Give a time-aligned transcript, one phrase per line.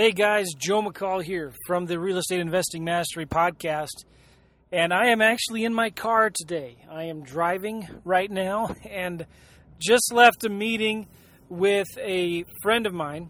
[0.00, 4.06] Hey guys, Joe McCall here from the Real Estate Investing Mastery Podcast.
[4.72, 6.78] And I am actually in my car today.
[6.90, 9.26] I am driving right now and
[9.78, 11.06] just left a meeting
[11.50, 13.28] with a friend of mine.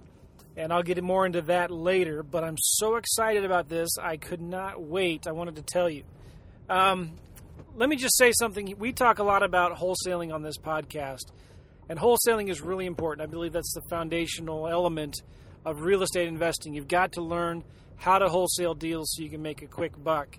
[0.56, 2.22] And I'll get more into that later.
[2.22, 3.88] But I'm so excited about this.
[4.00, 5.26] I could not wait.
[5.26, 6.04] I wanted to tell you.
[6.68, 7.18] Um,
[7.74, 8.76] let me just say something.
[8.78, 11.32] We talk a lot about wholesaling on this podcast.
[11.88, 13.26] And wholesaling is really important.
[13.26, 15.16] I believe that's the foundational element
[15.64, 16.74] of real estate investing.
[16.74, 17.64] You've got to learn
[17.96, 20.38] how to wholesale deals so you can make a quick buck.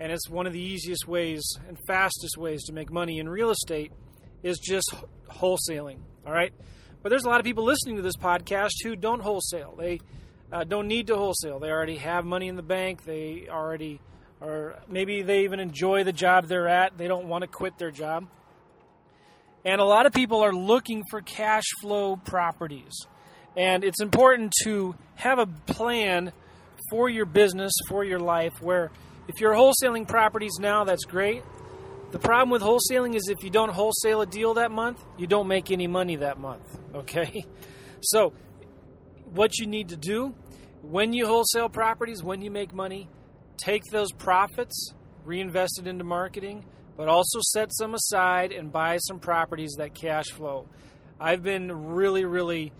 [0.00, 3.50] And it's one of the easiest ways and fastest ways to make money in real
[3.50, 3.92] estate
[4.42, 4.94] is just
[5.30, 5.98] wholesaling.
[6.26, 6.52] All right.
[7.02, 9.74] But there's a lot of people listening to this podcast who don't wholesale.
[9.78, 10.00] They
[10.52, 11.58] uh, don't need to wholesale.
[11.58, 13.04] They already have money in the bank.
[13.04, 14.00] They already
[14.40, 16.98] are, maybe they even enjoy the job they're at.
[16.98, 18.26] They don't want to quit their job.
[19.64, 23.06] And a lot of people are looking for cash flow properties.
[23.56, 26.32] And it's important to have a plan
[26.90, 28.90] for your business, for your life, where
[29.28, 31.42] if you're wholesaling properties now, that's great.
[32.12, 35.48] The problem with wholesaling is if you don't wholesale a deal that month, you don't
[35.48, 36.62] make any money that month.
[36.96, 37.44] Okay?
[38.00, 38.32] So,
[39.34, 40.34] what you need to do
[40.80, 43.06] when you wholesale properties, when you make money,
[43.58, 44.94] take those profits,
[45.26, 46.64] reinvest it into marketing,
[46.96, 50.66] but also set some aside and buy some properties that cash flow.
[51.20, 52.72] I've been really, really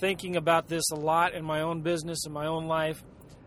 [0.00, 3.02] thinking about this a lot in my own business and my own life.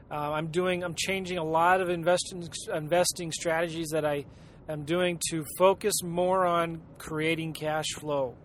[0.10, 4.26] Uh, I'm doing, I'm changing a lot of investing investing strategies that I
[4.70, 8.36] am doing to focus more on creating cash flow.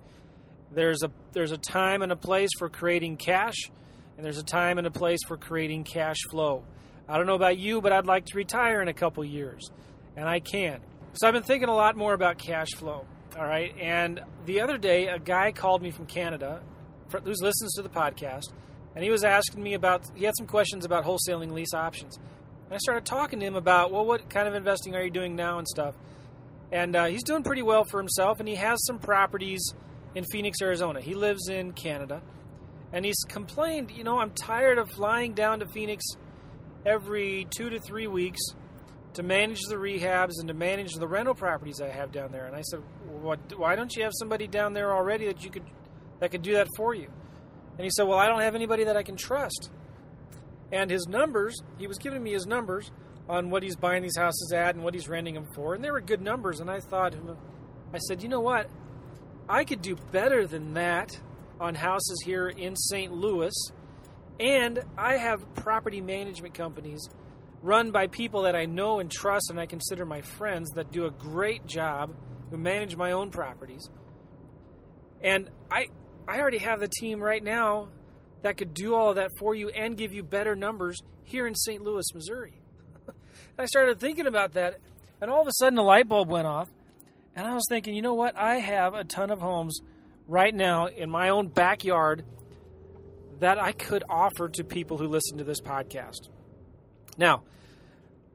[0.73, 3.70] There's a there's a time and a place for creating cash,
[4.17, 6.65] and there's a time and a place for creating cash flow.
[7.09, 9.70] I don't know about you, but I'd like to retire in a couple years,
[10.17, 10.81] and I can.
[11.15, 13.07] So I've been thinking a lot more about cash flow.
[13.39, 16.61] All right, and the other day, a guy called me from Canada
[17.12, 18.52] who listens to the podcast,
[18.95, 20.02] and he was asking me about.
[20.14, 23.92] He had some questions about wholesaling lease options, and I started talking to him about,
[23.92, 25.95] well, what kind of investing are you doing now and stuff.
[26.70, 29.74] And uh, he's doing pretty well for himself, and he has some properties
[30.14, 31.00] in Phoenix, Arizona.
[31.00, 32.23] He lives in Canada,
[32.92, 36.05] and he's complained, you know, I'm tired of flying down to Phoenix
[36.86, 38.40] every two to three weeks
[39.14, 42.46] to manage the rehabs and to manage the rental properties I have down there.
[42.46, 42.80] And I said,
[43.20, 45.64] what, why don't you have somebody down there already that you could
[46.23, 47.09] that could do that for you.
[47.77, 49.71] And he said, Well, I don't have anybody that I can trust.
[50.71, 52.93] And his numbers, he was giving me his numbers
[53.29, 55.75] on what he's buying these houses at and what he's renting them for.
[55.75, 56.61] And they were good numbers.
[56.61, 57.17] And I thought,
[57.93, 58.71] I said, You know what?
[59.49, 61.11] I could do better than that
[61.61, 63.13] on houses here in St.
[63.13, 63.53] Louis.
[64.39, 67.01] And I have property management companies
[67.63, 71.07] run by people that I know and trust and I consider my friends that do
[71.07, 72.15] a great job,
[72.51, 73.91] who manage my own properties.
[75.21, 75.87] And I,
[76.27, 77.89] I already have the team right now
[78.43, 81.55] that could do all of that for you and give you better numbers here in
[81.55, 81.83] St.
[81.83, 82.61] Louis, Missouri.
[83.59, 84.79] I started thinking about that,
[85.21, 86.69] and all of a sudden a light bulb went off,
[87.35, 88.37] and I was thinking, you know what?
[88.37, 89.81] I have a ton of homes
[90.29, 92.25] right now in my own backyard
[93.41, 96.29] that I could offer to people who listen to this podcast.
[97.17, 97.43] Now,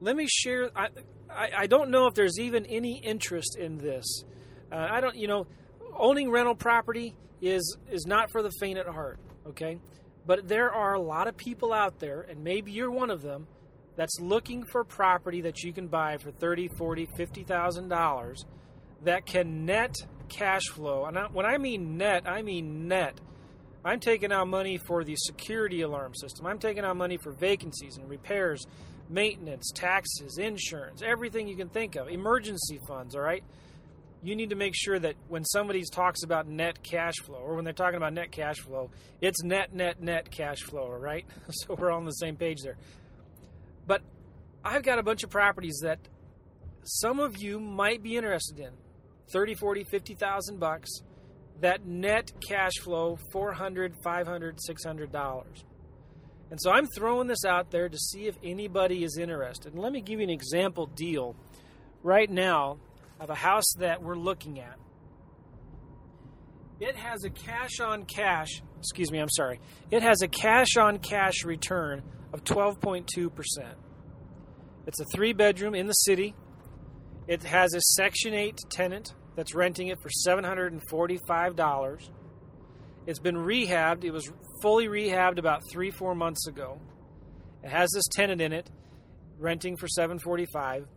[0.01, 0.69] let me share.
[0.75, 0.89] I,
[1.29, 4.23] I, I don't know if there's even any interest in this.
[4.71, 5.47] Uh, I don't, you know,
[5.95, 9.79] owning rental property is is not for the faint at heart, okay?
[10.25, 13.47] But there are a lot of people out there, and maybe you're one of them,
[13.95, 18.45] that's looking for property that you can buy for thirty, forty, fifty thousand dollars
[19.03, 19.95] that can net
[20.29, 21.05] cash flow.
[21.05, 23.19] And when I mean net, I mean net.
[23.85, 26.45] I'm taking out money for the security alarm system.
[26.45, 28.65] I'm taking out money for vacancies and repairs,
[29.09, 33.43] maintenance, taxes, insurance, everything you can think of, emergency funds, all right?
[34.27, 37.63] You need to make sure that when somebody talks about net cash flow or when
[37.63, 38.89] they're talking about net cash flow,
[39.21, 41.25] it's net, net, net cash flow, right?
[41.51, 42.77] So we're all on the same page there.
[43.85, 44.01] But
[44.65, 45.99] I've got a bunch of properties that
[46.83, 48.71] some of you might be interested in
[49.31, 50.89] 30, 40, 50,000 bucks
[51.61, 55.63] that net cash flow 400, 500, 600 dollars.
[56.49, 59.73] And so I'm throwing this out there to see if anybody is interested.
[59.73, 61.35] And let me give you an example deal.
[62.03, 62.77] Right now,
[63.19, 64.77] of a house that we're looking at.
[66.79, 69.59] It has a cash on cash, excuse me, I'm sorry.
[69.89, 72.03] It has a cash on cash return
[72.33, 73.31] of 12.2%.
[74.85, 76.35] It's a three bedroom in the city.
[77.27, 82.09] It has a Section 8 tenant that's renting it for $745.
[83.07, 84.03] It's been rehabbed.
[84.03, 84.31] It was
[84.61, 86.79] fully rehabbed about three, four months ago.
[87.63, 88.69] It has this tenant in it,
[89.39, 90.87] renting for 745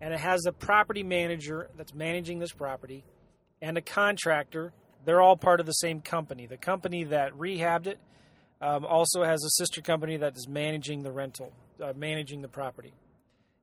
[0.00, 3.04] and it has a property manager that's managing this property
[3.62, 4.72] and a contractor.
[5.04, 6.46] They're all part of the same company.
[6.46, 7.98] The company that rehabbed it,
[8.60, 11.52] um, also has a sister company that is managing the rental,
[11.82, 12.94] uh, managing the property.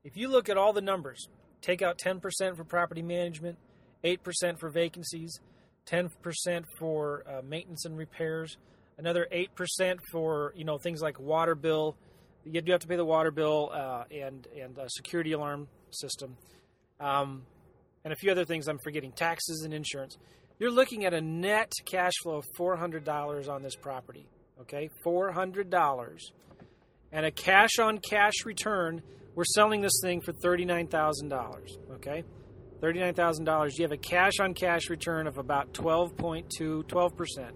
[0.04, 1.28] If you look at all the numbers,
[1.62, 3.58] take out 10% for property management,
[4.04, 5.40] 8% for vacancies,
[5.88, 6.10] 10%
[6.78, 8.58] for uh, maintenance and repairs,
[8.98, 11.96] another 8% for you know things like water bill.
[12.46, 16.38] You do have to pay the water bill uh, and and security alarm system,
[17.00, 17.44] um,
[18.04, 20.18] and a few other things I'm forgetting, taxes and insurance.
[20.60, 24.28] You're looking at a net cash flow of $400 on this property.
[24.62, 26.20] Okay, $400,
[27.12, 29.02] and a cash on cash return.
[29.36, 31.94] We're selling this thing for $39,000.
[31.96, 32.24] Okay.
[32.84, 36.92] $39,000, you have a cash on cash return of about 12.2, 12%.
[37.40, 37.52] All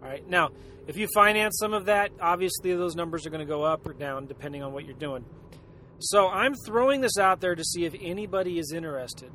[0.00, 0.28] right.
[0.28, 0.50] Now,
[0.86, 3.94] if you finance some of that, obviously those numbers are going to go up or
[3.94, 5.24] down depending on what you're doing.
[6.04, 9.30] So I'm throwing this out there to see if anybody is interested.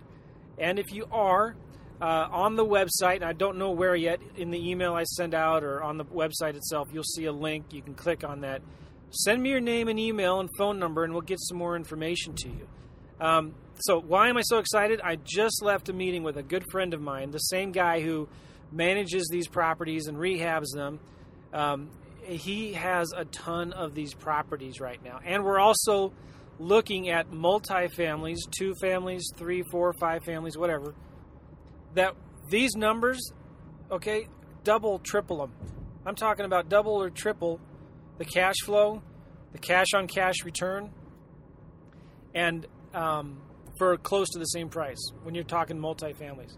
[0.59, 1.55] And if you are,
[2.01, 5.33] uh, on the website, and I don't know where yet, in the email I send
[5.33, 7.73] out or on the website itself, you'll see a link.
[7.73, 8.61] You can click on that.
[9.09, 12.35] Send me your name and email and phone number, and we'll get some more information
[12.35, 12.67] to you.
[13.19, 15.01] Um, so why am I so excited?
[15.03, 18.29] I just left a meeting with a good friend of mine, the same guy who
[18.71, 20.99] manages these properties and rehabs them.
[21.51, 21.89] Um,
[22.23, 26.13] he has a ton of these properties right now, and we're also
[26.59, 30.93] looking at multi-families, two families, three, four, five families, whatever.
[31.95, 32.15] That
[32.49, 33.31] these numbers,
[33.89, 34.27] okay,
[34.63, 35.53] double, triple them.
[36.05, 37.59] I'm talking about double or triple
[38.17, 39.01] the cash flow,
[39.53, 40.91] the cash on cash return,
[42.35, 43.41] and um,
[43.77, 46.57] for close to the same price when you're talking multifamilies.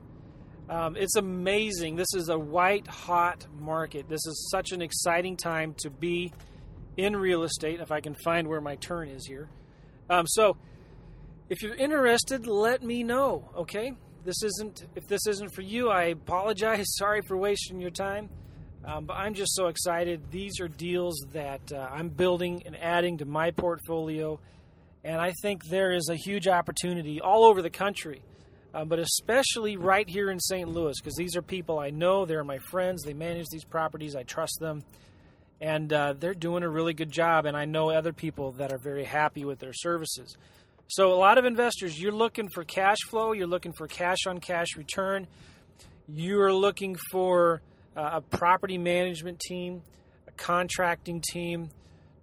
[0.70, 1.96] Um, it's amazing.
[1.96, 4.08] This is a white hot market.
[4.10, 6.34] This is such an exciting time to be
[6.98, 7.80] in real estate.
[7.80, 9.50] If I can find where my turn is here.
[10.12, 10.58] Um, so,
[11.50, 13.50] if you're interested, let me know.
[13.58, 13.94] Okay,
[14.24, 14.86] this isn't.
[14.96, 16.86] If this isn't for you, I apologize.
[16.98, 18.30] Sorry for wasting your time.
[18.86, 20.32] Um, but I'm just so excited.
[20.32, 24.40] These are deals that uh, I'm building and adding to my portfolio
[25.04, 28.22] and I think there is a huge opportunity all over the country,
[28.74, 30.70] uh, but especially right here in St.
[30.70, 32.26] Louis, because these are people I know.
[32.26, 33.04] They're my friends.
[33.04, 34.16] They manage these properties.
[34.16, 34.84] I trust them.
[35.62, 37.46] And uh, they're doing a really good job.
[37.46, 40.36] And I know other people that are very happy with their services.
[40.88, 44.40] So, a lot of investors, you're looking for cash flow, you're looking for cash on
[44.40, 45.26] cash return,
[46.10, 47.62] you're looking for
[47.96, 49.84] uh, a property management team,
[50.28, 51.70] a contracting team,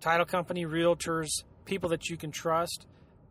[0.00, 1.29] title company, realtors
[1.69, 2.87] people that you can trust,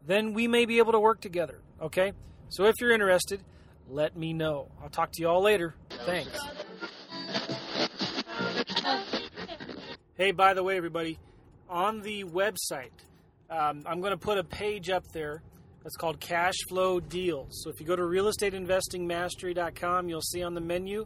[0.06, 1.60] then we may be able to work together.
[1.81, 2.13] Okay?
[2.50, 3.42] So if you're interested,
[3.89, 4.69] let me know.
[4.81, 5.75] I'll talk to you all later.
[6.06, 6.39] Thanks.
[10.17, 11.19] Hey, by the way, everybody,
[11.69, 12.89] on the website,
[13.51, 15.43] um, I'm going to put a page up there
[15.83, 17.61] that's called Cash Flow Deals.
[17.61, 21.05] So if you go to realestateinvestingmastery.com, you'll see on the menu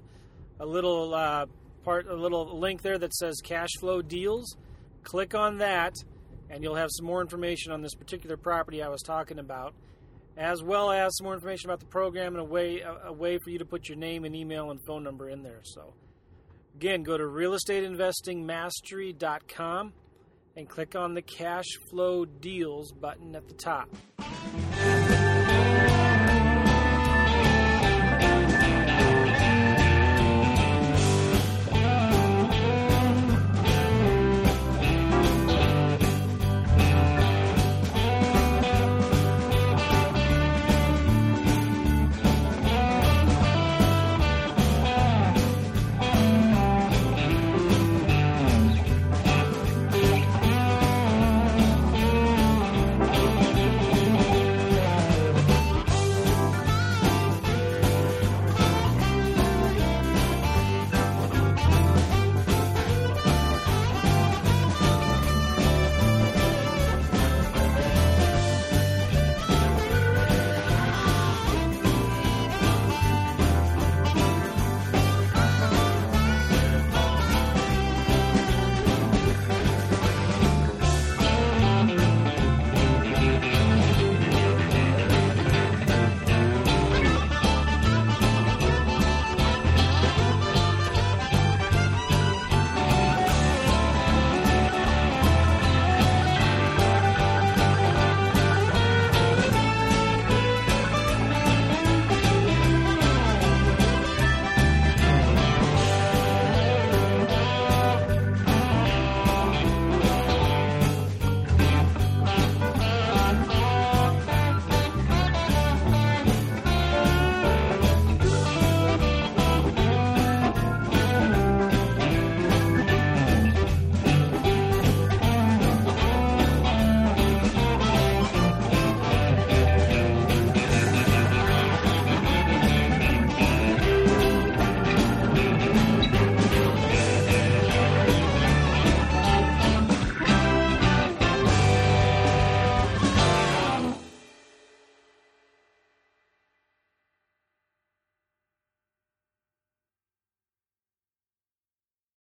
[0.62, 1.46] a little uh,
[1.84, 4.56] part, a little link there that says Cash Flow Deals.
[5.04, 5.94] Click on that,
[6.50, 9.74] and you'll have some more information on this particular property I was talking about,
[10.38, 13.40] as well as some more information about the program and a way a, a way
[13.44, 15.60] for you to put your name and email and phone number in there.
[15.64, 15.96] So,
[16.82, 19.94] again, go to realestateinvestingmastery.com
[20.56, 23.88] and click on the cash flow deals button at the top.